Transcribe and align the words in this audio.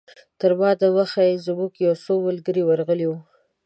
تر 0.39 0.51
ما 0.59 0.69
دمخه 0.81 1.23
زموږ 1.45 1.71
یو 1.85 1.93
څو 2.03 2.13
ملګري 2.27 2.63
ورغلي 2.65 3.05
وو. 3.07 3.17